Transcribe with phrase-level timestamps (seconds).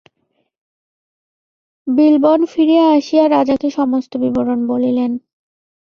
[1.87, 5.11] বিল্বন ফিরিয়া আসিয়া রাজাকে সমস্ত বিবরণ বলিলেন।